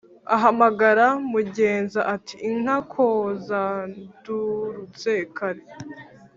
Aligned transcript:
Ahamagara 0.35 1.05
mugenza 1.31 1.99
ati"inka 2.15 2.77
kozandurutse 2.91 5.11
kare?" 5.37 5.63